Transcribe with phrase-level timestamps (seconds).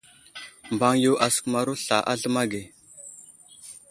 [0.73, 2.61] Mbaŋ yo asəkumaro sla a zləma ge.